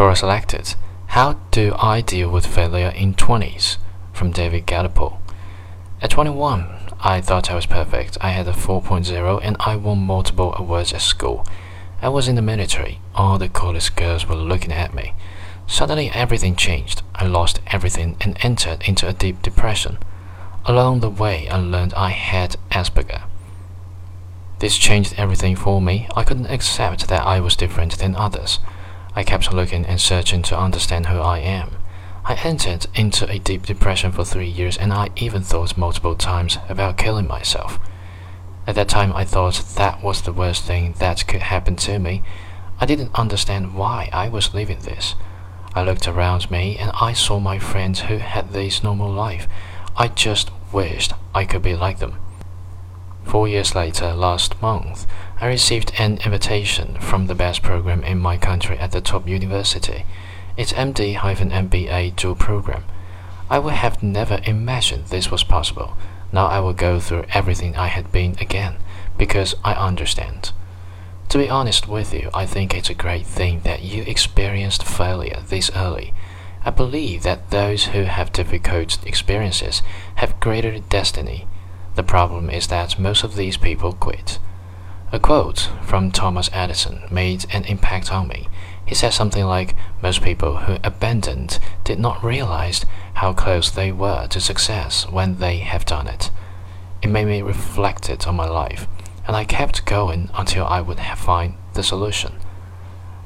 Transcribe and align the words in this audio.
Quora 0.00 0.16
selected 0.16 0.76
How 1.08 1.34
do 1.50 1.74
I 1.78 2.00
deal 2.00 2.30
with 2.30 2.46
failure 2.46 2.88
in 2.88 3.12
20s? 3.12 3.76
from 4.14 4.30
David 4.30 4.66
Gallipol. 4.66 5.18
At 6.00 6.08
21, 6.08 6.94
I 7.00 7.20
thought 7.20 7.50
I 7.50 7.54
was 7.54 7.66
perfect. 7.66 8.16
I 8.22 8.30
had 8.30 8.48
a 8.48 8.52
4.0 8.52 9.40
and 9.42 9.58
I 9.60 9.76
won 9.76 9.98
multiple 9.98 10.54
awards 10.56 10.94
at 10.94 11.02
school. 11.02 11.46
I 12.00 12.08
was 12.08 12.28
in 12.28 12.36
the 12.36 12.40
military. 12.40 13.00
All 13.14 13.36
the 13.36 13.50
coolest 13.50 13.94
girls 13.94 14.26
were 14.26 14.36
looking 14.36 14.72
at 14.72 14.94
me. 14.94 15.12
Suddenly, 15.66 16.10
everything 16.14 16.56
changed. 16.56 17.02
I 17.14 17.26
lost 17.26 17.60
everything 17.66 18.16
and 18.22 18.38
entered 18.40 18.80
into 18.88 19.06
a 19.06 19.12
deep 19.12 19.42
depression. 19.42 19.98
Along 20.64 21.00
the 21.00 21.10
way, 21.10 21.46
I 21.50 21.58
learned 21.58 21.92
I 21.92 22.08
had 22.08 22.56
Asperger. 22.70 23.24
This 24.60 24.78
changed 24.78 25.16
everything 25.18 25.56
for 25.56 25.78
me. 25.82 26.08
I 26.16 26.24
couldn't 26.24 26.50
accept 26.50 27.08
that 27.08 27.26
I 27.26 27.40
was 27.40 27.54
different 27.54 27.98
than 27.98 28.16
others. 28.16 28.60
I 29.14 29.24
kept 29.24 29.52
looking 29.52 29.84
and 29.84 30.00
searching 30.00 30.42
to 30.42 30.58
understand 30.58 31.06
who 31.06 31.18
I 31.18 31.38
am. 31.38 31.76
I 32.24 32.34
entered 32.34 32.86
into 32.94 33.28
a 33.28 33.38
deep 33.38 33.66
depression 33.66 34.12
for 34.12 34.24
three 34.24 34.48
years 34.48 34.76
and 34.76 34.92
I 34.92 35.08
even 35.16 35.42
thought 35.42 35.76
multiple 35.76 36.14
times 36.14 36.58
about 36.68 36.98
killing 36.98 37.26
myself. 37.26 37.78
At 38.66 38.74
that 38.76 38.88
time, 38.88 39.12
I 39.14 39.24
thought 39.24 39.62
that 39.76 40.02
was 40.02 40.22
the 40.22 40.32
worst 40.32 40.64
thing 40.64 40.94
that 40.98 41.26
could 41.26 41.42
happen 41.42 41.76
to 41.76 41.98
me. 41.98 42.22
I 42.78 42.86
didn't 42.86 43.14
understand 43.14 43.74
why 43.74 44.10
I 44.12 44.28
was 44.28 44.54
living 44.54 44.80
this. 44.80 45.14
I 45.74 45.82
looked 45.82 46.06
around 46.06 46.50
me 46.50 46.76
and 46.78 46.90
I 46.94 47.12
saw 47.12 47.40
my 47.40 47.58
friends 47.58 48.00
who 48.02 48.18
had 48.18 48.52
this 48.52 48.82
normal 48.82 49.10
life. 49.10 49.48
I 49.96 50.08
just 50.08 50.50
wished 50.72 51.14
I 51.34 51.44
could 51.44 51.62
be 51.62 51.74
like 51.74 51.98
them. 51.98 52.16
Four 53.24 53.48
years 53.48 53.74
later, 53.74 54.12
last 54.12 54.60
month, 54.62 55.06
I 55.42 55.46
received 55.46 55.92
an 55.96 56.18
invitation 56.22 56.98
from 57.00 57.26
the 57.26 57.34
best 57.34 57.62
program 57.62 58.04
in 58.04 58.18
my 58.18 58.36
country 58.36 58.78
at 58.78 58.92
the 58.92 59.00
top 59.00 59.26
university. 59.26 60.04
It's 60.54 60.74
MD-MBA 60.74 62.14
dual 62.16 62.34
program. 62.34 62.84
I 63.48 63.58
would 63.58 63.72
have 63.72 64.02
never 64.02 64.42
imagined 64.44 65.06
this 65.06 65.30
was 65.30 65.42
possible. 65.42 65.96
Now 66.30 66.44
I 66.48 66.60
will 66.60 66.74
go 66.74 67.00
through 67.00 67.24
everything 67.32 67.74
I 67.74 67.86
had 67.86 68.12
been 68.12 68.36
again, 68.38 68.76
because 69.16 69.54
I 69.64 69.72
understand. 69.72 70.52
To 71.30 71.38
be 71.38 71.48
honest 71.48 71.88
with 71.88 72.12
you, 72.12 72.28
I 72.34 72.44
think 72.44 72.74
it's 72.74 72.90
a 72.90 72.94
great 72.94 73.24
thing 73.24 73.60
that 73.60 73.80
you 73.80 74.02
experienced 74.02 74.84
failure 74.84 75.40
this 75.48 75.70
early. 75.74 76.12
I 76.66 76.70
believe 76.70 77.22
that 77.22 77.50
those 77.50 77.86
who 77.86 78.02
have 78.02 78.34
difficult 78.34 78.98
experiences 79.06 79.80
have 80.16 80.38
greater 80.38 80.78
destiny. 80.80 81.46
The 81.94 82.02
problem 82.02 82.50
is 82.50 82.66
that 82.66 82.98
most 82.98 83.24
of 83.24 83.36
these 83.36 83.56
people 83.56 83.94
quit. 83.94 84.38
A 85.12 85.18
quote 85.18 85.68
from 85.82 86.12
Thomas 86.12 86.48
Edison 86.52 87.02
made 87.10 87.44
an 87.52 87.64
impact 87.64 88.12
on 88.12 88.28
me. 88.28 88.46
He 88.86 88.94
said 88.94 89.10
something 89.10 89.44
like, 89.44 89.74
Most 90.00 90.22
people 90.22 90.58
who 90.58 90.78
abandoned 90.84 91.58
did 91.82 91.98
not 91.98 92.22
realize 92.22 92.86
how 93.14 93.32
close 93.32 93.70
they 93.70 93.90
were 93.90 94.28
to 94.28 94.40
success 94.40 95.08
when 95.08 95.38
they 95.38 95.58
have 95.58 95.84
done 95.84 96.06
it. 96.06 96.30
It 97.02 97.08
made 97.08 97.26
me 97.26 97.42
reflect 97.42 98.08
it 98.08 98.28
on 98.28 98.36
my 98.36 98.46
life, 98.46 98.86
and 99.26 99.34
I 99.34 99.44
kept 99.44 99.84
going 99.84 100.30
until 100.32 100.64
I 100.64 100.80
would 100.80 101.00
have 101.00 101.18
find 101.18 101.54
the 101.74 101.82
solution. 101.82 102.34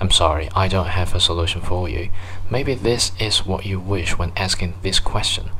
I'm 0.00 0.10
sorry, 0.10 0.48
I 0.56 0.66
don't 0.66 0.88
have 0.88 1.14
a 1.14 1.20
solution 1.20 1.60
for 1.60 1.88
you. 1.88 2.10
Maybe 2.50 2.74
this 2.74 3.12
is 3.20 3.46
what 3.46 3.66
you 3.66 3.78
wish 3.78 4.18
when 4.18 4.32
asking 4.36 4.74
this 4.82 4.98
question. 4.98 5.50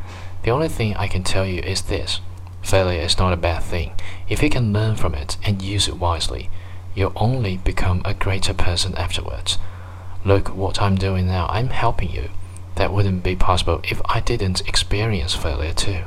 The 0.42 0.50
only 0.50 0.68
thing 0.68 0.96
I 0.96 1.06
can 1.06 1.22
tell 1.22 1.46
you 1.46 1.60
is 1.60 1.82
this 1.82 2.20
Failure 2.68 3.00
is 3.00 3.16
not 3.16 3.32
a 3.32 3.38
bad 3.38 3.62
thing. 3.62 3.92
If 4.28 4.42
you 4.42 4.50
can 4.50 4.74
learn 4.74 4.96
from 4.96 5.14
it 5.14 5.38
and 5.42 5.62
use 5.62 5.88
it 5.88 5.96
wisely, 5.96 6.50
you'll 6.94 7.14
only 7.16 7.56
become 7.56 8.02
a 8.04 8.12
greater 8.12 8.52
person 8.52 8.94
afterwards. 8.94 9.56
Look 10.22 10.48
what 10.48 10.82
I'm 10.82 10.96
doing 10.96 11.26
now. 11.26 11.46
I'm 11.48 11.70
helping 11.70 12.10
you. 12.10 12.28
That 12.74 12.92
wouldn't 12.92 13.22
be 13.22 13.36
possible 13.36 13.80
if 13.84 14.02
I 14.04 14.20
didn't 14.20 14.68
experience 14.68 15.34
failure 15.34 15.72
too. 15.72 16.02